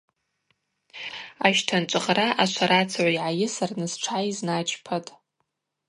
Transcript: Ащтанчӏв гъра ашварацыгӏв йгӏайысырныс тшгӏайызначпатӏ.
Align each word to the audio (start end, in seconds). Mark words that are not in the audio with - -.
Ащтанчӏв 1.45 2.03
гъра 2.05 2.27
ашварацыгӏв 2.43 3.07
йгӏайысырныс 3.13 3.93
тшгӏайызначпатӏ. 3.95 5.09